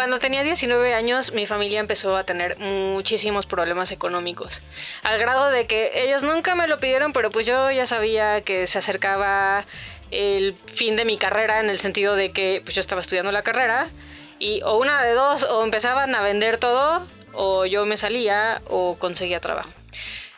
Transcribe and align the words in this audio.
cuando 0.00 0.18
tenía 0.18 0.42
19 0.42 0.94
años, 0.94 1.34
mi 1.34 1.46
familia 1.46 1.78
empezó 1.78 2.16
a 2.16 2.24
tener 2.24 2.58
muchísimos 2.58 3.44
problemas 3.44 3.92
económicos. 3.92 4.62
Al 5.02 5.18
grado 5.18 5.50
de 5.50 5.66
que 5.66 5.90
ellos 6.06 6.22
nunca 6.22 6.54
me 6.54 6.66
lo 6.68 6.80
pidieron, 6.80 7.12
pero 7.12 7.30
pues 7.30 7.44
yo 7.44 7.70
ya 7.70 7.84
sabía 7.84 8.40
que 8.40 8.66
se 8.66 8.78
acercaba 8.78 9.66
el 10.10 10.54
fin 10.54 10.96
de 10.96 11.04
mi 11.04 11.18
carrera 11.18 11.60
en 11.60 11.68
el 11.68 11.78
sentido 11.78 12.16
de 12.16 12.32
que 12.32 12.62
pues 12.64 12.74
yo 12.76 12.80
estaba 12.80 13.02
estudiando 13.02 13.30
la 13.30 13.42
carrera 13.42 13.90
y 14.38 14.62
o 14.62 14.78
una 14.78 15.02
de 15.02 15.12
dos, 15.12 15.42
o 15.42 15.62
empezaban 15.64 16.14
a 16.14 16.22
vender 16.22 16.56
todo, 16.56 17.06
o 17.34 17.66
yo 17.66 17.84
me 17.84 17.98
salía 17.98 18.62
o 18.68 18.96
conseguía 18.98 19.40
trabajo. 19.40 19.68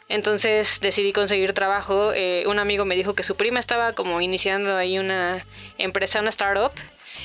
Entonces 0.08 0.80
decidí 0.80 1.12
conseguir 1.12 1.52
trabajo. 1.52 2.12
Eh, 2.12 2.42
un 2.48 2.58
amigo 2.58 2.84
me 2.84 2.96
dijo 2.96 3.14
que 3.14 3.22
su 3.22 3.36
prima 3.36 3.60
estaba 3.60 3.92
como 3.92 4.20
iniciando 4.20 4.76
ahí 4.76 4.98
una 4.98 5.46
empresa, 5.78 6.18
una 6.18 6.30
startup, 6.30 6.72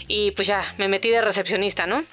y 0.07 0.31
pues 0.31 0.47
ya, 0.47 0.73
me 0.77 0.87
metí 0.87 1.09
de 1.09 1.21
recepcionista, 1.21 1.87
¿no? 1.87 2.05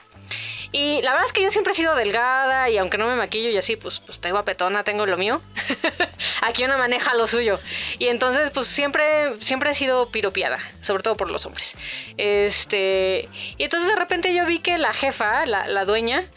Y 0.74 1.02
la 1.02 1.12
verdad 1.12 1.27
es 1.27 1.33
que 1.33 1.41
yo 1.41 1.52
siempre 1.52 1.73
he 1.73 1.77
sido 1.77 1.95
delgada 1.95 2.69
y 2.69 2.78
aunque 2.78 2.98
no 2.98 3.06
me 3.06 3.15
maquillo 3.15 3.48
y 3.48 3.56
así, 3.56 3.77
pues, 3.77 4.01
pues 4.01 4.20
tengo 4.20 4.38
apetona, 4.38 4.82
tengo 4.82 5.06
lo 5.06 5.16
mío. 5.16 5.41
Aquí 6.42 6.65
una 6.65 6.77
maneja 6.77 7.15
lo 7.15 7.28
suyo. 7.28 7.60
Y 8.01 8.09
entonces, 8.09 8.51
pues 8.51 8.66
siempre, 8.66 9.41
siempre 9.41 9.70
he 9.70 9.74
sido 9.74 10.09
piropiada, 10.09 10.59
sobre 10.80 11.05
todo 11.05 11.15
por 11.15 11.30
los 11.30 11.46
hombres. 11.46 11.77
Este, 12.16 13.29
y 13.56 13.62
entonces 13.62 13.88
de 13.88 13.95
repente 13.95 14.34
yo 14.34 14.46
vi 14.46 14.59
que 14.59 14.77
la 14.77 14.92
jefa, 14.92 15.46
la, 15.46 15.68
la 15.68 15.84
dueña, 15.84 16.29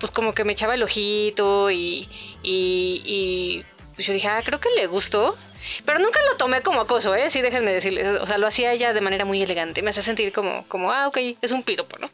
pues 0.00 0.10
como 0.10 0.34
que 0.34 0.42
me 0.42 0.54
echaba 0.54 0.74
el 0.74 0.82
ojito 0.82 1.70
y, 1.70 2.08
y, 2.42 3.02
y 3.04 3.64
pues 3.94 4.04
yo 4.08 4.14
dije, 4.14 4.26
ah, 4.26 4.42
creo 4.44 4.58
que 4.58 4.70
le 4.76 4.88
gustó. 4.88 5.36
Pero 5.84 6.00
nunca 6.00 6.18
lo 6.28 6.36
tomé 6.36 6.62
como 6.62 6.80
acoso, 6.80 7.14
¿eh? 7.14 7.30
Sí, 7.30 7.40
déjenme 7.40 7.72
decirles. 7.72 8.20
O 8.20 8.26
sea, 8.26 8.38
lo 8.38 8.48
hacía 8.48 8.72
ella 8.72 8.92
de 8.92 9.00
manera 9.00 9.24
muy 9.24 9.42
elegante. 9.42 9.82
Me 9.82 9.90
hacía 9.90 10.02
sentir 10.02 10.32
como, 10.32 10.66
como 10.66 10.90
ah, 10.90 11.06
ok, 11.06 11.18
es 11.40 11.52
un 11.52 11.62
piropo, 11.62 11.98
¿no? 11.98 12.10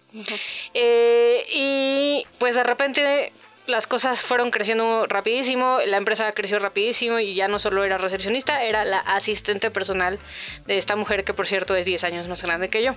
Eh, 0.75 1.47
y 1.51 2.27
pues 2.39 2.55
de 2.55 2.63
repente 2.63 3.33
las 3.67 3.87
cosas 3.87 4.21
fueron 4.21 4.51
creciendo 4.51 5.07
rapidísimo, 5.07 5.79
la 5.87 5.97
empresa 5.97 6.33
creció 6.33 6.59
rapidísimo 6.59 7.19
y 7.19 7.35
ya 7.35 7.49
no 7.49 7.59
solo 7.59 7.83
era 7.85 7.99
recepcionista, 7.99 8.63
era 8.63 8.85
la 8.85 8.99
asistente 8.99 9.71
personal 9.71 10.19
de 10.67 10.77
esta 10.77 10.97
mujer 10.97 11.25
que 11.25 11.33
por 11.33 11.47
cierto 11.47 11.75
es 11.75 11.85
10 11.85 12.05
años 12.05 12.29
más 12.29 12.43
grande 12.43 12.69
que 12.69 12.83
yo. 12.83 12.95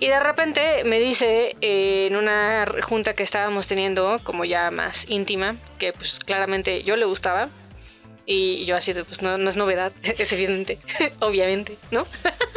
Y 0.00 0.08
de 0.08 0.18
repente 0.18 0.82
me 0.84 0.98
dice 0.98 1.56
eh, 1.60 2.06
en 2.10 2.16
una 2.16 2.66
junta 2.82 3.14
que 3.14 3.22
estábamos 3.22 3.68
teniendo, 3.68 4.18
como 4.24 4.44
ya 4.44 4.70
más 4.70 5.08
íntima, 5.08 5.56
que 5.78 5.92
pues 5.92 6.18
claramente 6.18 6.82
yo 6.82 6.96
le 6.96 7.04
gustaba, 7.04 7.48
y 8.24 8.64
yo 8.64 8.76
así 8.76 8.94
pues 8.94 9.22
no, 9.22 9.38
no 9.38 9.50
es 9.50 9.56
novedad, 9.56 9.92
es 10.02 10.32
evidente, 10.32 10.78
obviamente, 11.20 11.76
¿no? 11.90 12.06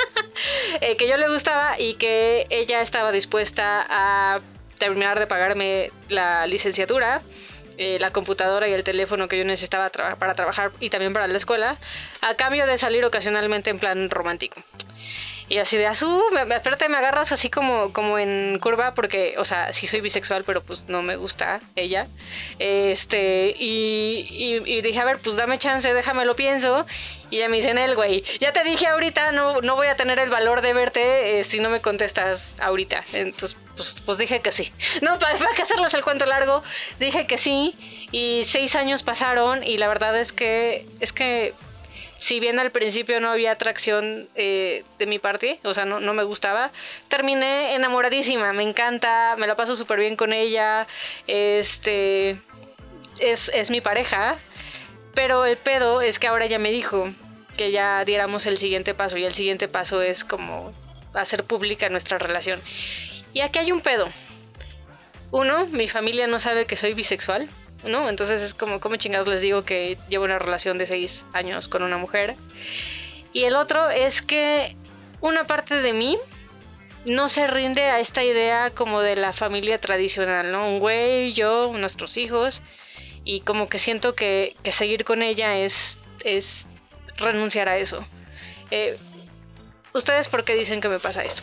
Eh, 0.81 0.97
que 0.97 1.07
yo 1.07 1.17
le 1.17 1.27
gustaba 1.29 1.79
y 1.79 1.95
que 1.95 2.47
ella 2.49 2.81
estaba 2.81 3.11
dispuesta 3.11 3.85
a 3.89 4.39
terminar 4.77 5.19
de 5.19 5.27
pagarme 5.27 5.91
la 6.09 6.47
licenciatura, 6.47 7.21
eh, 7.77 7.97
la 7.99 8.11
computadora 8.11 8.67
y 8.67 8.73
el 8.73 8.83
teléfono 8.83 9.27
que 9.27 9.37
yo 9.37 9.45
necesitaba 9.45 9.89
para 9.89 10.35
trabajar 10.35 10.71
y 10.79 10.89
también 10.89 11.13
para 11.13 11.27
la 11.27 11.37
escuela, 11.37 11.77
a 12.21 12.35
cambio 12.35 12.65
de 12.65 12.77
salir 12.77 13.03
ocasionalmente 13.05 13.69
en 13.69 13.79
plan 13.79 14.09
romántico. 14.09 14.61
Y 15.49 15.57
así 15.57 15.77
de 15.77 15.87
azul, 15.87 16.23
espérate, 16.49 16.89
me 16.89 16.97
agarras 16.97 17.31
así 17.31 17.49
como, 17.49 17.91
como 17.91 18.17
en 18.17 18.57
curva, 18.59 18.93
porque, 18.93 19.35
o 19.37 19.45
sea, 19.45 19.73
sí 19.73 19.87
soy 19.87 20.01
bisexual, 20.01 20.43
pero 20.45 20.61
pues 20.63 20.87
no 20.87 21.01
me 21.01 21.15
gusta 21.15 21.59
ella. 21.75 22.07
Este, 22.59 23.53
y, 23.57 24.81
dije, 24.81 24.99
a 24.99 25.05
ver, 25.05 25.19
pues 25.19 25.35
dame 25.35 25.57
chance, 25.57 25.93
déjame 25.93 26.25
lo 26.25 26.35
pienso. 26.35 26.85
Y 27.29 27.39
ya 27.39 27.49
me 27.49 27.57
dicen 27.57 27.77
el 27.77 27.95
güey, 27.95 28.23
ya 28.39 28.53
te 28.53 28.63
dije 28.63 28.87
ahorita, 28.87 29.31
no, 29.31 29.61
no 29.61 29.75
voy 29.75 29.87
a 29.87 29.95
tener 29.95 30.19
el 30.19 30.29
valor 30.29 30.61
de 30.61 30.73
verte 30.73 31.39
eh, 31.39 31.43
si 31.43 31.59
no 31.59 31.69
me 31.69 31.81
contestas 31.81 32.53
ahorita. 32.59 33.03
Entonces, 33.13 33.57
pues, 33.75 33.97
pues 34.05 34.17
dije 34.17 34.39
que 34.41 34.51
sí. 34.51 34.71
No, 35.01 35.17
para, 35.19 35.37
para 35.37 35.53
que 35.55 35.63
hacerles 35.63 35.93
el 35.93 36.03
cuento 36.03 36.25
largo, 36.25 36.63
dije 36.99 37.25
que 37.25 37.37
sí. 37.37 37.75
Y 38.11 38.45
seis 38.45 38.75
años 38.75 39.01
pasaron 39.01 39.63
y 39.63 39.77
la 39.77 39.87
verdad 39.87 40.15
es 40.17 40.31
que, 40.31 40.85
es 40.99 41.11
que 41.11 41.53
si 42.23 42.39
bien 42.39 42.57
al 42.57 42.71
principio 42.71 43.19
no 43.19 43.29
había 43.29 43.51
atracción 43.51 44.29
eh, 44.35 44.85
de 44.97 45.05
mi 45.05 45.19
parte, 45.19 45.59
o 45.65 45.73
sea, 45.73 45.83
no, 45.83 45.99
no, 45.99 46.13
me 46.13 46.23
gustaba, 46.23 46.71
terminé 47.09 47.75
enamoradísima, 47.75 48.53
me 48.53 48.63
encanta, 48.63 49.35
me 49.37 49.45
la 49.45 49.57
paso 49.57 49.75
súper 49.75 49.99
bien 49.99 50.15
con 50.15 50.31
ella, 50.31 50.87
este, 51.27 52.39
es, 53.19 53.51
es 53.53 53.69
mi 53.69 53.81
pareja, 53.81 54.37
pero 55.13 55.43
el 55.43 55.57
pedo 55.57 56.01
es 56.01 56.17
que 56.17 56.27
ahora 56.27 56.45
ya 56.45 56.59
me 56.59 56.71
dijo 56.71 57.09
que 57.57 57.71
ya 57.71 58.05
diéramos 58.05 58.45
el 58.45 58.57
siguiente 58.57 58.93
paso 58.93 59.17
y 59.17 59.25
el 59.25 59.33
siguiente 59.33 59.67
paso 59.67 60.01
es 60.01 60.23
como 60.23 60.71
hacer 61.13 61.43
pública 61.43 61.89
nuestra 61.89 62.19
relación. 62.19 62.61
Y 63.33 63.41
aquí 63.41 63.59
hay 63.59 63.73
un 63.73 63.81
pedo. 63.81 64.07
Uno, 65.31 65.65
mi 65.65 65.89
familia 65.89 66.27
no 66.27 66.39
sabe 66.39 66.67
que 66.67 66.77
soy 66.77 66.93
bisexual. 66.93 67.49
¿No? 67.85 68.09
Entonces 68.09 68.41
es 68.41 68.53
como, 68.53 68.79
¿cómo 68.79 68.95
chingados 68.95 69.27
les 69.27 69.41
digo 69.41 69.63
que 69.63 69.97
llevo 70.09 70.25
una 70.25 70.39
relación 70.39 70.77
de 70.77 70.87
seis 70.87 71.23
años 71.33 71.67
con 71.67 71.83
una 71.83 71.97
mujer? 71.97 72.35
Y 73.33 73.43
el 73.43 73.55
otro 73.55 73.89
es 73.89 74.21
que 74.21 74.75
una 75.21 75.43
parte 75.43 75.81
de 75.81 75.93
mí 75.93 76.17
no 77.05 77.29
se 77.29 77.47
rinde 77.47 77.83
a 77.83 77.99
esta 77.99 78.23
idea 78.23 78.69
como 78.71 79.01
de 79.01 79.15
la 79.15 79.33
familia 79.33 79.79
tradicional, 79.79 80.51
¿no? 80.51 80.67
Un 80.67 80.79
güey, 80.79 81.33
yo, 81.33 81.71
nuestros 81.75 82.17
hijos, 82.17 82.61
y 83.25 83.41
como 83.41 83.67
que 83.69 83.79
siento 83.79 84.15
que, 84.15 84.55
que 84.63 84.71
seguir 84.71 85.03
con 85.05 85.21
ella 85.21 85.57
es, 85.57 85.97
es 86.23 86.65
renunciar 87.17 87.69
a 87.69 87.77
eso. 87.77 88.05
Eh, 88.71 88.97
¿Ustedes 89.93 90.27
por 90.27 90.43
qué 90.43 90.55
dicen 90.55 90.81
que 90.81 90.89
me 90.89 90.99
pasa 90.99 91.23
esto? 91.23 91.41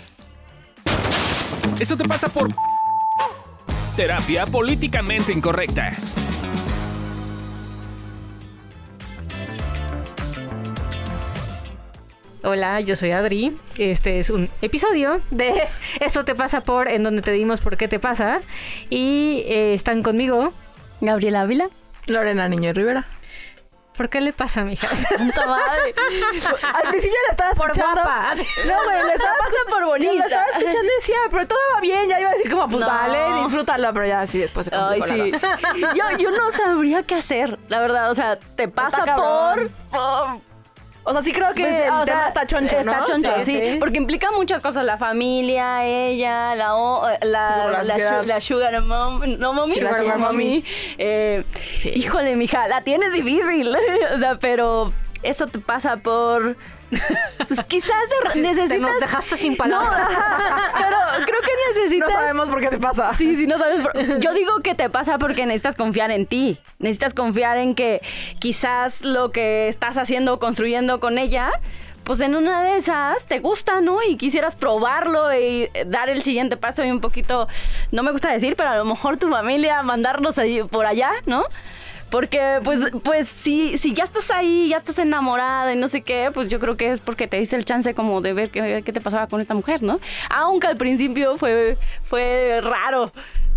Eso 1.78 1.96
te 1.96 2.06
pasa 2.06 2.28
por 2.28 2.50
terapia 3.96 4.46
políticamente 4.46 5.32
incorrecta. 5.32 5.92
Hola, 12.42 12.80
yo 12.80 12.96
soy 12.96 13.10
Adri. 13.10 13.56
Este 13.76 14.18
es 14.18 14.30
un 14.30 14.48
episodio 14.62 15.20
de 15.30 15.68
Esto 16.00 16.24
te 16.24 16.34
pasa 16.34 16.62
por, 16.62 16.88
en 16.88 17.02
donde 17.02 17.20
te 17.20 17.32
dimos 17.32 17.60
por 17.60 17.76
qué 17.76 17.86
te 17.86 17.98
pasa. 17.98 18.40
Y 18.88 19.42
eh, 19.46 19.74
están 19.74 20.02
conmigo 20.02 20.52
Gabriela 21.02 21.42
Ávila, 21.42 21.68
Lorena 22.06 22.48
Niño 22.48 22.72
Rivera. 22.72 23.06
¿Por 23.94 24.08
qué 24.08 24.22
le 24.22 24.32
pasa, 24.32 24.64
mija? 24.64 24.88
Santa 24.96 25.44
madre. 25.44 25.94
Al 26.72 26.88
principio 26.88 27.18
la 27.26 27.32
estaba 27.32 27.50
escuchando. 27.50 27.86
Por 27.86 28.02
guapa. 28.02 28.34
No, 28.66 28.84
güey, 28.84 29.04
la 29.04 29.12
estaba, 29.12 29.36
pasa 29.36 29.56
por 29.68 29.84
bonita. 29.84 30.14
La 30.14 30.24
estaba 30.24 30.46
escuchando 30.46 30.84
y 30.84 31.00
decía, 31.00 31.16
pero 31.30 31.46
todo 31.46 31.58
va 31.74 31.80
bien. 31.80 32.08
Ya 32.08 32.20
iba 32.20 32.30
a 32.30 32.32
decir 32.32 32.50
como, 32.50 32.68
pues 32.68 32.80
no. 32.80 32.86
vale, 32.86 33.42
disfrútalo. 33.42 33.92
Pero 33.92 34.06
ya 34.06 34.20
así 34.22 34.38
después 34.38 34.68
se 34.68 34.74
Ay, 34.74 35.02
sí. 35.02 35.32
yo, 35.94 36.16
yo 36.16 36.30
no 36.30 36.50
sabría 36.50 37.02
qué 37.02 37.16
hacer, 37.16 37.58
la 37.68 37.80
verdad. 37.80 38.10
O 38.10 38.14
sea, 38.14 38.38
te 38.38 38.68
pasa 38.68 39.04
por, 39.04 39.68
por 39.90 40.49
o 41.02 41.12
sea, 41.12 41.22
sí 41.22 41.32
creo 41.32 41.52
que 41.54 41.62
pues, 41.62 42.00
el 42.00 42.04
tema 42.04 42.28
está 42.28 42.46
choncho, 42.46 42.74
¿no? 42.84 42.92
Está 42.92 43.04
choncho, 43.04 43.32
sí, 43.40 43.52
sí, 43.52 43.70
sí, 43.72 43.76
Porque 43.78 43.98
implica 43.98 44.28
muchas 44.36 44.60
cosas. 44.60 44.84
La 44.84 44.98
familia, 44.98 45.84
ella, 45.84 46.54
la, 46.54 46.74
la, 47.22 47.84
sí, 47.84 48.00
la, 48.00 48.22
la, 48.22 48.40
sugar 48.40 48.80
mom, 48.82 49.22
no 49.38 49.52
mommy, 49.52 49.74
sugar, 49.74 49.96
sugar 49.96 50.18
mommy. 50.18 50.64
Eh, 50.98 51.44
híjole, 51.94 52.36
mija, 52.36 52.68
la 52.68 52.82
tienes 52.82 53.12
difícil. 53.12 53.74
o 54.14 54.18
sea, 54.18 54.36
pero 54.36 54.92
eso 55.22 55.46
te 55.46 55.58
pasa 55.58 55.96
por 55.96 56.56
pues 57.48 57.60
quizás 57.68 57.96
de, 58.34 58.40
necesitas... 58.40 58.68
Te 58.68 58.78
nos 58.78 59.00
dejaste 59.00 59.36
sin 59.36 59.56
palabras. 59.56 60.10
No, 60.10 60.18
pero 60.78 61.26
creo 61.26 61.40
que 61.40 61.80
necesitas... 61.80 62.08
No 62.08 62.14
sabemos 62.14 62.48
por 62.48 62.60
qué 62.60 62.68
te 62.68 62.78
pasa. 62.78 63.14
Sí, 63.14 63.36
sí, 63.36 63.46
no 63.46 63.58
sabes 63.58 63.80
por... 63.80 64.20
Yo 64.20 64.32
digo 64.32 64.60
que 64.60 64.74
te 64.74 64.90
pasa 64.90 65.18
porque 65.18 65.46
necesitas 65.46 65.76
confiar 65.76 66.10
en 66.10 66.26
ti. 66.26 66.58
Necesitas 66.78 67.14
confiar 67.14 67.58
en 67.58 67.74
que 67.74 68.00
quizás 68.38 69.02
lo 69.04 69.30
que 69.30 69.68
estás 69.68 69.96
haciendo, 69.98 70.38
construyendo 70.38 71.00
con 71.00 71.18
ella 71.18 71.50
pues 72.04 72.20
en 72.20 72.34
una 72.34 72.64
de 72.64 72.76
esas 72.76 73.24
te 73.26 73.38
gusta, 73.38 73.80
¿no? 73.80 73.98
Y 74.02 74.16
quisieras 74.16 74.56
probarlo 74.56 75.32
y 75.32 75.68
dar 75.86 76.08
el 76.08 76.22
siguiente 76.22 76.56
paso 76.56 76.84
y 76.84 76.90
un 76.90 77.00
poquito, 77.00 77.46
no 77.92 78.02
me 78.02 78.10
gusta 78.10 78.32
decir, 78.32 78.56
pero 78.56 78.70
a 78.70 78.76
lo 78.76 78.84
mejor 78.84 79.16
tu 79.16 79.28
familia 79.28 79.82
mandarlos 79.82 80.34
por 80.70 80.86
allá, 80.86 81.12
¿no? 81.26 81.44
Porque, 82.10 82.60
pues, 82.64 82.80
pues 83.02 83.28
si, 83.28 83.78
si 83.78 83.92
ya 83.94 84.04
estás 84.04 84.30
ahí, 84.30 84.68
ya 84.68 84.78
estás 84.78 84.98
enamorada 84.98 85.72
y 85.72 85.76
no 85.76 85.88
sé 85.88 86.02
qué, 86.02 86.30
pues 86.32 86.50
yo 86.50 86.58
creo 86.58 86.76
que 86.76 86.90
es 86.90 87.00
porque 87.00 87.28
te 87.28 87.38
diste 87.38 87.56
el 87.56 87.64
chance 87.64 87.94
como 87.94 88.20
de 88.20 88.32
ver 88.32 88.50
qué, 88.50 88.82
qué 88.84 88.92
te 88.92 89.00
pasaba 89.00 89.26
con 89.28 89.40
esta 89.40 89.54
mujer, 89.54 89.82
¿no? 89.82 90.00
Aunque 90.28 90.66
al 90.66 90.76
principio 90.76 91.36
fue, 91.36 91.76
fue 92.04 92.60
raro. 92.62 93.12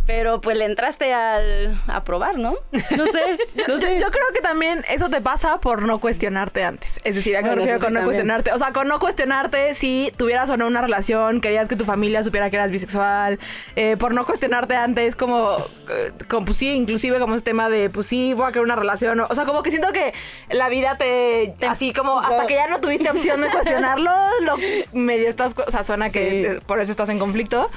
Pero 0.05 0.41
pues 0.41 0.57
le 0.57 0.65
entraste 0.65 1.13
al, 1.13 1.79
a 1.87 2.03
probar, 2.03 2.37
¿no? 2.37 2.55
No 2.71 3.05
sé, 3.07 3.37
no 3.67 3.79
sé. 3.79 3.93
Yo, 3.93 3.99
yo, 3.99 4.11
creo 4.11 4.25
que 4.33 4.41
también 4.41 4.83
eso 4.89 5.09
te 5.09 5.21
pasa 5.21 5.59
por 5.59 5.83
no 5.83 5.99
cuestionarte 5.99 6.63
antes. 6.63 6.99
Es 7.05 7.15
decir, 7.15 7.37
¿a 7.37 7.41
qué 7.41 7.49
bueno, 7.49 7.63
me 7.63 7.79
con 7.79 7.93
no 7.93 8.03
cuestionarte? 8.03 8.51
O 8.51 8.59
sea, 8.59 8.73
con 8.73 8.89
no 8.89 8.99
cuestionarte 8.99 9.75
si 9.75 10.11
tuvieras 10.17 10.49
o 10.49 10.57
no 10.57 10.67
una 10.67 10.81
relación, 10.81 11.39
querías 11.39 11.69
que 11.69 11.77
tu 11.77 11.85
familia 11.85 12.21
supiera 12.23 12.49
que 12.49 12.57
eras 12.57 12.69
bisexual, 12.69 13.39
eh, 13.77 13.95
por 13.97 14.13
no 14.13 14.25
cuestionarte 14.25 14.75
antes, 14.75 15.15
como, 15.15 15.55
eh, 15.89 16.11
como, 16.27 16.47
pues 16.47 16.57
sí, 16.57 16.69
inclusive 16.71 17.19
como 17.19 17.35
ese 17.35 17.45
tema 17.45 17.69
de, 17.69 17.89
pues 17.89 18.07
sí, 18.07 18.33
voy 18.33 18.47
a 18.47 18.51
crear 18.51 18.65
una 18.65 18.75
relación. 18.75 19.21
O 19.21 19.35
sea, 19.35 19.45
como 19.45 19.63
que 19.63 19.71
siento 19.71 19.93
que 19.93 20.13
la 20.49 20.67
vida 20.67 20.97
te, 20.97 21.53
te 21.57 21.65
así 21.65 21.93
como, 21.93 22.19
hasta 22.19 22.45
que 22.45 22.55
ya 22.55 22.67
no 22.67 22.81
tuviste 22.81 23.09
opción 23.09 23.41
de 23.41 23.49
cuestionarlo, 23.49 24.11
lo 24.41 24.57
medio 24.91 25.29
estás, 25.29 25.55
o 25.57 25.71
sea, 25.71 25.83
suena 25.83 26.09
que 26.09 26.55
sí. 26.55 26.65
por 26.65 26.81
eso 26.81 26.91
estás 26.91 27.07
en 27.07 27.19
conflicto. 27.19 27.69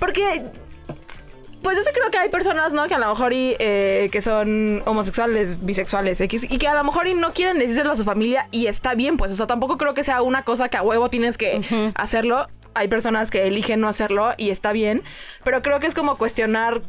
Porque 0.00 0.42
Pues 1.62 1.76
yo 1.76 1.82
sí 1.82 1.90
creo 1.92 2.10
que 2.10 2.18
hay 2.18 2.28
personas, 2.28 2.72
¿no? 2.72 2.88
Que 2.88 2.94
a 2.94 2.98
lo 2.98 3.08
mejor 3.08 3.32
y, 3.32 3.54
eh, 3.58 4.08
que 4.10 4.20
son 4.20 4.82
homosexuales, 4.84 5.64
bisexuales, 5.64 6.20
X, 6.20 6.46
y 6.48 6.58
que 6.58 6.66
a 6.66 6.74
lo 6.74 6.82
mejor 6.82 7.06
y 7.06 7.14
no 7.14 7.32
quieren 7.32 7.58
decírselo 7.58 7.92
a 7.92 7.96
su 7.96 8.04
familia 8.04 8.48
y 8.50 8.66
está 8.66 8.94
bien, 8.94 9.16
pues. 9.16 9.30
O 9.32 9.36
sea, 9.36 9.46
tampoco 9.46 9.78
creo 9.78 9.94
que 9.94 10.02
sea 10.02 10.22
una 10.22 10.44
cosa 10.44 10.68
que 10.68 10.76
a 10.76 10.82
huevo 10.82 11.08
tienes 11.08 11.38
que 11.38 11.92
hacerlo. 11.94 12.48
Hay 12.74 12.88
personas 12.88 13.30
que 13.30 13.46
eligen 13.46 13.80
no 13.80 13.88
hacerlo 13.88 14.32
y 14.36 14.50
está 14.50 14.72
bien. 14.72 15.02
Pero 15.44 15.62
creo 15.62 15.78
que 15.78 15.86
es 15.86 15.94
como 15.94 16.16
cuestionar 16.16 16.82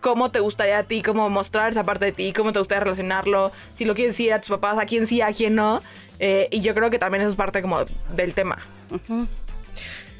cómo 0.00 0.30
te 0.30 0.40
gustaría 0.40 0.78
a 0.78 0.82
ti, 0.84 1.02
cómo 1.02 1.28
mostrar 1.28 1.70
esa 1.70 1.84
parte 1.84 2.06
de 2.06 2.12
ti, 2.12 2.32
cómo 2.32 2.52
te 2.52 2.60
gustaría 2.60 2.80
relacionarlo, 2.80 3.52
si 3.74 3.84
lo 3.84 3.94
quieres 3.94 4.14
decir 4.14 4.32
a 4.32 4.40
tus 4.40 4.50
papás, 4.50 4.78
a 4.78 4.86
quién 4.86 5.06
sí, 5.06 5.20
a 5.20 5.32
quién 5.32 5.54
no. 5.54 5.82
Eh, 6.20 6.48
y 6.50 6.60
yo 6.60 6.74
creo 6.74 6.90
que 6.90 6.98
también 6.98 7.22
eso 7.22 7.30
es 7.30 7.36
parte 7.36 7.62
como 7.62 7.80
del 8.14 8.34
tema. 8.34 8.58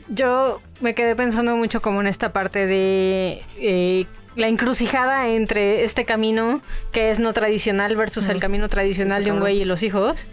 Yo 0.09 0.61
me 0.81 0.95
quedé 0.95 1.15
pensando 1.17 1.57
mucho 1.57 1.83
como 1.83 2.01
en 2.01 2.07
esta 2.07 2.33
parte 2.33 2.67
de 2.67 3.43
eh, 3.59 4.07
la 4.37 4.49
encrucijada 4.49 5.29
entre 5.29 5.85
este 5.85 6.05
camino 6.05 6.61
que 6.93 7.11
es 7.11 7.19
no 7.19 7.33
tradicional 7.33 7.97
versus 7.97 8.29
el 8.29 8.41
camino 8.41 8.69
tradicional 8.69 9.25
de 9.25 9.33
un 9.33 9.41
güey 9.41 9.61
y 9.61 9.65
los 9.65 9.83
hijos. 9.83 10.27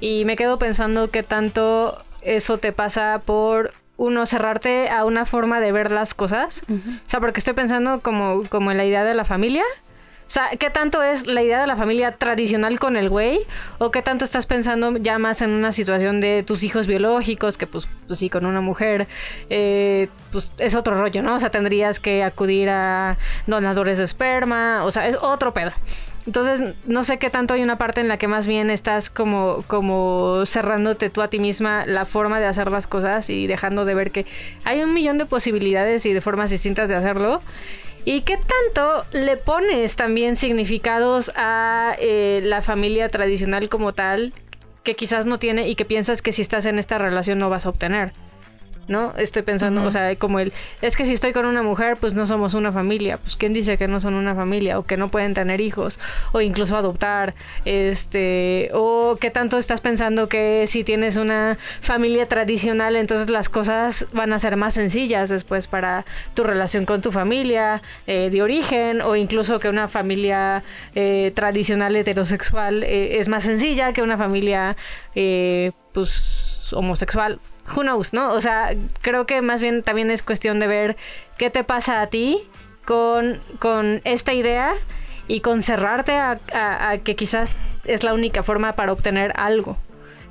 Y 0.00 0.24
me 0.24 0.36
quedo 0.36 0.58
pensando 0.58 1.10
que 1.10 1.22
tanto 1.22 2.02
eso 2.22 2.58
te 2.58 2.72
pasa 2.72 3.22
por 3.24 3.72
uno 3.96 4.26
cerrarte 4.26 4.88
a 4.88 5.04
una 5.04 5.24
forma 5.24 5.60
de 5.60 5.70
ver 5.70 5.92
las 5.92 6.14
cosas. 6.14 6.64
O 6.68 7.08
sea, 7.08 7.20
porque 7.20 7.38
estoy 7.38 7.54
pensando 7.54 8.00
como, 8.00 8.42
como 8.48 8.70
en 8.70 8.76
la 8.78 8.84
idea 8.84 9.04
de 9.04 9.14
la 9.14 9.24
familia 9.24 9.64
sea, 10.32 10.50
¿qué 10.58 10.70
tanto 10.70 11.02
es 11.02 11.26
la 11.26 11.42
idea 11.42 11.60
de 11.60 11.66
la 11.66 11.76
familia 11.76 12.12
tradicional 12.12 12.78
con 12.78 12.96
el 12.96 13.10
güey? 13.10 13.40
¿O 13.78 13.90
qué 13.90 14.00
tanto 14.00 14.24
estás 14.24 14.46
pensando 14.46 14.96
ya 14.96 15.18
más 15.18 15.42
en 15.42 15.50
una 15.50 15.72
situación 15.72 16.22
de 16.22 16.42
tus 16.42 16.62
hijos 16.62 16.86
biológicos? 16.86 17.58
Que 17.58 17.66
pues, 17.66 17.86
pues 18.06 18.18
sí, 18.18 18.30
con 18.30 18.46
una 18.46 18.62
mujer, 18.62 19.06
eh, 19.50 20.08
pues 20.30 20.50
es 20.58 20.74
otro 20.74 20.98
rollo, 20.98 21.22
¿no? 21.22 21.34
O 21.34 21.38
sea, 21.38 21.50
tendrías 21.50 22.00
que 22.00 22.24
acudir 22.24 22.70
a 22.70 23.18
donadores 23.46 23.98
de 23.98 24.04
esperma, 24.04 24.84
o 24.84 24.90
sea, 24.90 25.06
es 25.06 25.16
otro 25.20 25.52
pedo. 25.52 25.72
Entonces, 26.26 26.76
no 26.86 27.04
sé 27.04 27.18
qué 27.18 27.28
tanto 27.28 27.52
hay 27.52 27.62
una 27.62 27.76
parte 27.76 28.00
en 28.00 28.08
la 28.08 28.16
que 28.16 28.28
más 28.28 28.46
bien 28.46 28.70
estás 28.70 29.10
como, 29.10 29.64
como 29.66 30.46
cerrándote 30.46 31.10
tú 31.10 31.20
a 31.20 31.28
ti 31.28 31.40
misma 31.40 31.84
la 31.84 32.06
forma 32.06 32.40
de 32.40 32.46
hacer 32.46 32.70
las 32.70 32.86
cosas 32.86 33.28
y 33.28 33.46
dejando 33.46 33.84
de 33.84 33.94
ver 33.94 34.12
que 34.12 34.24
hay 34.64 34.82
un 34.82 34.94
millón 34.94 35.18
de 35.18 35.26
posibilidades 35.26 36.06
y 36.06 36.12
de 36.12 36.20
formas 36.20 36.48
distintas 36.48 36.88
de 36.88 36.94
hacerlo. 36.94 37.42
¿Y 38.04 38.22
qué 38.22 38.36
tanto 38.36 39.04
le 39.12 39.36
pones 39.36 39.94
también 39.94 40.36
significados 40.36 41.30
a 41.36 41.94
eh, 42.00 42.40
la 42.42 42.60
familia 42.60 43.08
tradicional 43.08 43.68
como 43.68 43.92
tal 43.92 44.32
que 44.82 44.96
quizás 44.96 45.26
no 45.26 45.38
tiene 45.38 45.68
y 45.68 45.76
que 45.76 45.84
piensas 45.84 46.22
que 46.22 46.32
si 46.32 46.42
estás 46.42 46.66
en 46.66 46.80
esta 46.80 46.98
relación 46.98 47.38
no 47.38 47.48
vas 47.48 47.66
a 47.66 47.68
obtener? 47.68 48.12
¿No? 48.88 49.14
Estoy 49.16 49.42
pensando, 49.42 49.82
o 49.84 49.90
sea, 49.90 50.14
como 50.16 50.40
el, 50.40 50.52
es 50.80 50.96
que 50.96 51.04
si 51.04 51.12
estoy 51.12 51.32
con 51.32 51.46
una 51.46 51.62
mujer, 51.62 51.96
pues 51.96 52.14
no 52.14 52.26
somos 52.26 52.54
una 52.54 52.72
familia, 52.72 53.18
pues 53.18 53.36
quién 53.36 53.52
dice 53.52 53.78
que 53.78 53.88
no 53.88 54.00
son 54.00 54.14
una 54.14 54.34
familia 54.34 54.78
o 54.78 54.84
que 54.84 54.96
no 54.96 55.08
pueden 55.08 55.34
tener 55.34 55.60
hijos 55.60 55.98
o 56.32 56.40
incluso 56.40 56.76
adoptar, 56.76 57.34
este, 57.64 58.70
o 58.72 59.16
qué 59.20 59.30
tanto 59.30 59.58
estás 59.58 59.80
pensando 59.80 60.28
que 60.28 60.66
si 60.66 60.84
tienes 60.84 61.16
una 61.16 61.58
familia 61.80 62.26
tradicional, 62.26 62.96
entonces 62.96 63.30
las 63.30 63.48
cosas 63.48 64.06
van 64.12 64.32
a 64.32 64.38
ser 64.38 64.56
más 64.56 64.74
sencillas 64.74 65.28
después 65.28 65.66
para 65.66 66.04
tu 66.34 66.42
relación 66.42 66.84
con 66.84 67.00
tu 67.00 67.12
familia 67.12 67.82
eh, 68.06 68.30
de 68.30 68.42
origen 68.42 69.00
o 69.02 69.16
incluso 69.16 69.58
que 69.58 69.68
una 69.68 69.88
familia 69.88 70.62
eh, 70.94 71.32
tradicional 71.34 71.94
heterosexual 71.96 72.82
eh, 72.82 73.18
es 73.18 73.28
más 73.28 73.44
sencilla 73.44 73.92
que 73.92 74.02
una 74.02 74.16
familia, 74.16 74.76
pues 75.92 76.72
homosexual 76.72 77.38
who 77.74 77.82
knows, 77.82 78.12
¿no? 78.12 78.32
O 78.32 78.40
sea, 78.40 78.74
creo 79.00 79.26
que 79.26 79.42
más 79.42 79.60
bien 79.60 79.82
también 79.82 80.10
es 80.10 80.22
cuestión 80.22 80.58
de 80.60 80.66
ver 80.66 80.96
qué 81.38 81.50
te 81.50 81.64
pasa 81.64 82.02
a 82.02 82.06
ti 82.08 82.38
con, 82.84 83.40
con 83.58 84.00
esta 84.04 84.32
idea 84.32 84.74
y 85.28 85.40
con 85.40 85.62
cerrarte 85.62 86.12
a, 86.12 86.38
que 87.04 87.16
quizás 87.16 87.52
es 87.84 88.02
la 88.02 88.14
única 88.14 88.42
forma 88.42 88.72
para 88.72 88.92
obtener 88.92 89.32
algo. 89.36 89.76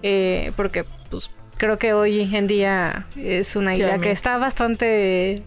Eh, 0.04 0.52
porque, 0.56 0.84
pues, 1.10 1.32
creo 1.58 1.78
que 1.78 1.94
hoy 1.94 2.36
en 2.36 2.48
día 2.48 3.06
es 3.16 3.56
una 3.56 3.74
idea 3.74 3.98
que 4.00 4.12
está 4.12 4.38
bastante 4.38 5.44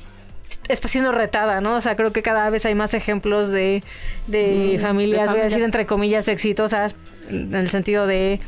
está 0.69 0.89
siendo 0.89 1.13
retada, 1.13 1.61
¿no? 1.61 1.75
O 1.77 1.81
sea, 1.81 1.97
creo 1.97 2.13
que 2.13 2.23
cada 2.23 2.49
vez 2.51 2.65
hay 2.67 2.75
más 2.75 2.95
ejemplos 2.95 3.49
de, 3.51 3.83
de, 4.27 4.79
familias, 4.81 5.31
voy 5.31 5.41
a 5.41 5.45
decir 5.45 5.63
entre 5.63 5.87
comillas, 5.87 6.29
exitosas, 6.29 6.97
en 7.29 7.55
el 7.55 7.71
sentido 7.71 8.07
de 8.07 8.41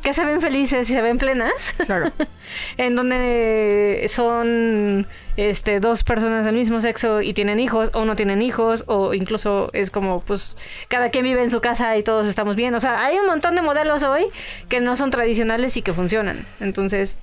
que 0.00 0.12
se 0.12 0.24
ven 0.24 0.40
felices 0.40 0.88
y 0.90 0.92
se 0.92 1.02
ven 1.02 1.18
plenas. 1.18 1.52
Claro. 1.86 2.12
en 2.76 2.96
donde 2.96 4.06
son 4.08 5.06
este 5.36 5.80
dos 5.80 6.04
personas 6.04 6.44
del 6.44 6.54
mismo 6.54 6.80
sexo 6.80 7.22
y 7.22 7.32
tienen 7.32 7.60
hijos 7.60 7.90
o 7.94 8.04
no 8.04 8.16
tienen 8.16 8.42
hijos 8.42 8.84
o 8.86 9.14
incluso 9.14 9.70
es 9.72 9.90
como 9.90 10.20
pues 10.20 10.56
cada 10.88 11.10
quien 11.10 11.24
vive 11.24 11.42
en 11.42 11.50
su 11.50 11.60
casa 11.60 11.96
y 11.96 12.02
todos 12.02 12.26
estamos 12.26 12.56
bien. 12.56 12.74
O 12.74 12.80
sea, 12.80 13.04
hay 13.04 13.18
un 13.18 13.26
montón 13.26 13.54
de 13.54 13.62
modelos 13.62 14.02
hoy 14.02 14.26
que 14.68 14.80
no 14.80 14.96
son 14.96 15.10
tradicionales 15.10 15.76
y 15.76 15.82
que 15.82 15.92
funcionan. 15.92 16.46
Entonces, 16.60 17.18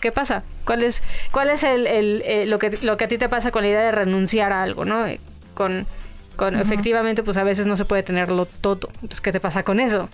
¿qué 0.00 0.12
pasa? 0.12 0.42
¿Cuál 0.64 0.82
es 0.82 1.02
cuál 1.30 1.50
es 1.50 1.62
el, 1.62 1.86
el, 1.86 2.22
eh, 2.24 2.46
lo 2.46 2.58
que 2.58 2.78
lo 2.82 2.96
que 2.96 3.04
a 3.04 3.08
ti 3.08 3.18
te 3.18 3.28
pasa 3.28 3.50
con 3.50 3.62
la 3.62 3.68
idea 3.68 3.82
de 3.82 3.92
renunciar 3.92 4.52
a 4.52 4.62
algo, 4.62 4.84
¿no? 4.84 5.04
Con 5.54 5.86
con 6.36 6.58
efectivamente 6.58 7.22
pues 7.22 7.36
a 7.36 7.44
veces 7.44 7.66
no 7.66 7.76
se 7.76 7.84
puede 7.84 8.02
tenerlo 8.02 8.46
todo. 8.46 8.88
Entonces, 8.94 9.20
¿qué 9.20 9.30
te 9.30 9.40
pasa 9.40 9.62
con 9.62 9.78
eso? 9.78 10.08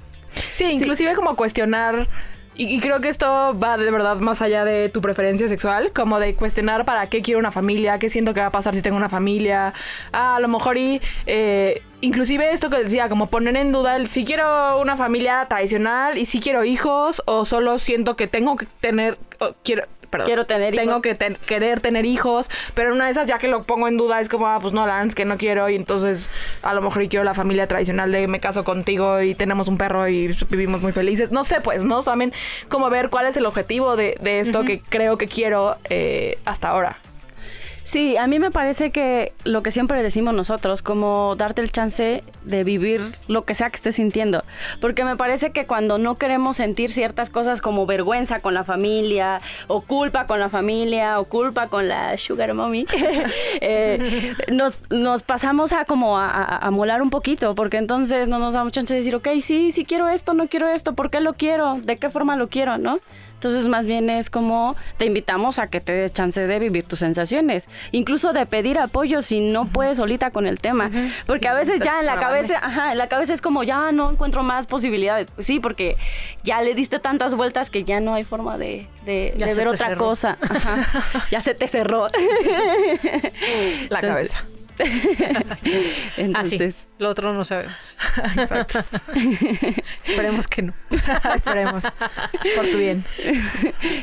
Sí, 0.55 0.65
inclusive 0.65 1.15
como 1.15 1.37
cuestionar 1.37 2.09
y, 2.59 2.81
creo 2.81 3.01
que 3.01 3.09
esto 3.09 3.59
va 3.59 3.77
de 3.77 3.91
verdad 3.91 4.17
más 4.17 4.41
allá 4.41 4.65
de 4.65 4.89
tu 4.89 5.03
preferencia 5.03 5.49
sexual, 5.49 5.93
como 5.93 6.19
de 6.19 6.35
cuestionar 6.35 6.85
para 6.87 7.07
qué 7.09 7.21
quiero 7.21 7.39
una 7.39 7.53
familia, 7.53 7.99
qué 7.99 8.09
siento 8.09 8.33
que 8.33 8.41
va 8.41 8.47
a 8.47 8.51
pasar 8.51 8.75
si 8.75 8.81
tengo 8.81 8.97
una 8.97 9.11
familia. 9.11 9.75
Ah, 10.13 10.37
a 10.37 10.41
lo 10.41 10.49
mejor 10.49 10.79
y 10.79 11.03
eh, 11.27 11.83
inclusive 12.01 12.51
esto 12.53 12.71
que 12.71 12.79
decía, 12.79 13.11
como 13.11 13.27
poner 13.27 13.57
en 13.57 13.73
duda 13.73 13.97
el 13.97 14.07
si 14.07 14.25
quiero 14.25 14.81
una 14.81 14.97
familia 14.97 15.47
tradicional 15.49 16.17
y 16.17 16.25
si 16.25 16.41
quiero 16.41 16.65
hijos 16.65 17.23
o 17.27 17.45
solo 17.45 17.79
siento 17.79 18.17
que 18.17 18.27
tengo 18.27 18.57
que 18.57 18.67
tener, 18.81 19.19
quiero, 19.63 19.83
Quiero 20.25 20.45
tener 20.45 20.75
hijos. 20.75 20.87
Tengo 20.87 21.03
que 21.03 21.37
querer 21.47 21.81
tener 21.81 22.05
hijos, 22.05 22.51
pero 22.75 22.91
en 22.91 22.97
una 22.97 23.07
de 23.07 23.13
esas 23.13 23.27
ya 23.27 23.39
que 23.39 23.49
lo 23.49 23.65
pongo 23.65 23.89
en 23.89 23.97
duda 23.97 24.21
es 24.21 24.29
como, 24.29 24.47
ah, 24.47 24.59
pues 24.61 24.73
no, 24.73 24.87
Lance, 24.87 25.15
que 25.15 25.25
no 25.25 25.37
quiero 25.37 25.69
y 25.69 25.77
entonces 25.77 26.29
a 26.63 26.75
lo 26.75 26.83
mejor 26.83 27.07
quiero 27.09 27.25
la 27.25 27.35
familia 27.35 27.67
tradicional 27.67 28.13
de 28.13 28.27
me 28.29 28.41
caso 28.41 28.65
contigo 28.65 29.21
y 29.21 29.35
tenemos 29.35 29.69
un 29.69 29.79
perro 29.79 30.09
y 30.09 30.35
vivimos 30.49 30.83
muy 30.83 30.93
felices. 30.93 31.31
No 31.31 31.45
sé, 31.45 31.61
pues, 31.61 31.85
¿no? 31.85 32.03
También 32.03 32.33
como 32.69 32.91
ver 32.91 33.11
cuál 33.11 33.27
es 33.27 33.37
el 33.37 33.47
objetivo 33.47 33.97
de, 33.97 34.17
esto 34.23 34.65
que 34.65 34.81
creo 34.81 35.19
que 35.19 35.29
quiero 35.29 35.77
eh, 35.89 36.39
hasta 36.45 36.69
ahora. 36.69 36.99
Sí, 37.87 38.17
a 38.17 38.27
mí 38.27 38.41
me 38.41 38.51
parece 38.51 38.91
que 38.91 39.33
lo 39.45 39.63
que 39.63 39.71
siempre 39.71 40.03
decimos 40.03 40.35
nosotros, 40.35 40.83
como 40.83 41.37
darte 41.37 41.63
el 41.63 41.71
chance 41.71 42.25
de 42.43 42.65
vivir 42.65 43.01
lo 43.29 43.45
que 43.45 43.55
sea 43.55 43.71
que 43.71 43.77
estés 43.77 43.95
sintiendo. 43.95 44.43
Porque 44.81 45.05
me 45.05 45.15
parece 45.15 45.53
que 45.53 45.67
cuando 45.67 45.97
no 45.97 46.17
queremos 46.17 46.57
sentir 46.57 46.91
ciertas 46.91 47.31
cosas 47.31 47.61
como 47.61 47.87
vergüenza 47.87 48.41
con 48.41 48.55
la 48.55 48.65
familia, 48.65 49.41
o 49.69 49.83
culpa 49.83 50.27
con 50.27 50.41
la 50.41 50.49
familia, 50.49 51.21
o 51.21 51.27
culpa 51.27 51.69
con 51.69 51.87
la 51.87 52.19
sugar 52.19 52.55
mommy, 52.55 52.87
eh, 53.61 54.35
nos, 54.51 54.81
nos, 54.91 55.23
pasamos 55.23 55.73
a 55.73 55.85
como 55.85 56.19
a, 56.19 56.69
molar 56.73 57.03
un 57.03 57.11
poquito, 57.11 57.55
porque 57.55 57.77
entonces 57.77 58.27
no 58.27 58.41
nos 58.41 58.55
da 58.55 58.65
mucha 58.65 58.81
chance 58.81 58.95
de 58.95 58.99
decir, 58.99 59.15
ok, 59.15 59.29
sí, 59.43 59.71
sí 59.71 59.85
quiero 59.85 60.09
esto, 60.09 60.35
no 60.35 60.49
quiero 60.49 60.67
esto, 60.67 60.97
¿por 60.97 61.09
qué 61.09 61.21
lo 61.21 61.35
quiero? 61.35 61.79
¿De 61.81 61.99
qué 61.99 62.11
forma 62.11 62.35
lo 62.35 62.49
quiero? 62.49 62.79
¿No? 62.79 62.99
Entonces, 63.37 63.69
más 63.69 63.87
bien 63.87 64.09
es 64.09 64.31
como 64.31 64.77
te 64.97 65.05
invitamos 65.05 65.59
a 65.59 65.67
que 65.67 65.81
te 65.81 65.93
des 65.93 66.13
chance 66.13 66.47
de 66.47 66.59
vivir 66.59 66.87
tus 66.87 67.01
sensaciones, 67.01 67.69
incluso 67.93 68.33
de 68.33 68.47
pedir 68.47 68.79
apoyo 68.79 69.23
si 69.23 69.41
no 69.41 69.67
puedes 69.67 69.97
solita 69.97 70.31
con 70.31 70.47
el 70.47 70.61
tema, 70.61 70.91
porque 71.27 71.49
a 71.49 71.55
veces 71.55 71.81
ya 71.81 72.01
en 72.01 72.07
la 72.07 72.19
cabeza, 72.19 72.59
ajá, 72.63 72.93
en 72.93 72.99
la 72.99 73.09
cabeza 73.09 73.33
es 73.33 73.41
como 73.41 73.63
ya 73.63 73.93
no 73.93 74.11
encuentro 74.11 74.43
más 74.43 74.67
posibilidades. 74.67 75.29
Pues 75.35 75.47
sí, 75.47 75.61
porque 75.61 75.97
ya 76.45 76.61
le 76.61 76.75
diste 76.75 76.99
tantas 76.99 77.35
vueltas 77.35 77.71
que 77.71 77.85
ya 77.85 78.01
no 78.01 78.15
hay 78.15 78.25
forma 78.25 78.59
de, 78.59 78.87
de, 79.05 79.35
ver 79.57 79.69
otra 79.69 79.97
cosa. 79.97 80.37
ya 81.31 81.41
se 81.41 81.55
te 81.55 81.69
cerró. 81.69 82.09
La 83.89 84.01
cabeza. 84.01 84.45
Entonces, 86.17 86.89
lo 86.99 87.09
otro 87.09 87.33
no 87.33 87.45
sabemos. 87.45 87.75
Exacto. 88.37 88.85
Esperemos 90.05 90.47
que 90.49 90.63
no. 90.63 90.75
Esperemos. 91.35 91.85
Por 92.55 92.67
tu 92.71 92.79
bien. 92.79 93.05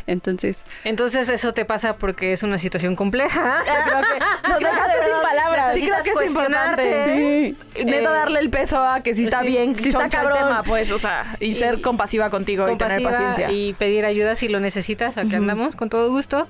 Entonces. 0.07 0.63
Entonces 0.83 1.29
eso 1.29 1.53
te 1.53 1.65
pasa 1.65 1.97
porque 1.97 2.33
es 2.33 2.43
una 2.43 2.57
situación 2.57 2.95
compleja. 2.95 3.63
creo 3.63 4.01
que 4.01 4.49
nos 4.49 4.59
dejaste 4.59 5.05
sin 5.05 5.21
palabras. 5.21 5.75
Sí, 5.75 5.87
creo 5.87 6.03
que 6.03 6.09
es 6.11 6.29
importante. 6.29 7.55
Sí. 7.75 7.83
Neta 7.85 7.97
eh, 7.97 8.13
darle 8.13 8.39
el 8.39 8.49
peso 8.49 8.83
a 8.83 9.01
que 9.01 9.15
si 9.15 9.23
está 9.23 9.41
bien, 9.41 9.75
si 9.75 9.89
está 9.89 10.09
cabrón. 10.09 10.37
El 10.37 10.43
tema, 10.43 10.63
pues, 10.63 10.91
o 10.91 10.99
sea, 10.99 11.37
y, 11.39 11.55
ser 11.55 11.81
compasiva 11.81 12.29
contigo 12.29 12.69
y 12.69 12.77
tener 12.77 13.01
paciencia. 13.03 13.51
Y 13.51 13.73
pedir 13.73 14.05
ayuda 14.05 14.35
si 14.35 14.47
lo 14.47 14.59
necesitas. 14.59 15.17
Aquí 15.17 15.35
andamos 15.35 15.75
con 15.75 15.89
todo 15.89 16.09
gusto. 16.09 16.47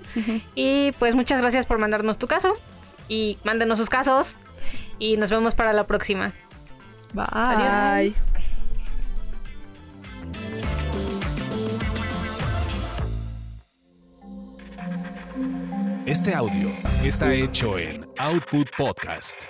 Y 0.55 0.91
pues 0.99 1.15
muchas 1.15 1.41
gracias 1.41 1.65
por 1.65 1.77
mandarnos 1.77 2.17
tu 2.17 2.27
caso 2.27 2.57
y 3.07 3.37
mándenos 3.43 3.77
sus 3.77 3.89
casos 3.89 4.37
y 4.99 5.17
nos 5.17 5.29
vemos 5.29 5.55
para 5.55 5.73
la 5.73 5.85
próxima. 5.85 6.31
Bye. 7.13 8.13
Este 16.05 16.33
audio 16.35 16.69
está 17.03 17.33
hecho 17.33 17.77
en 17.77 18.05
Output 18.17 18.67
Podcast. 18.77 19.45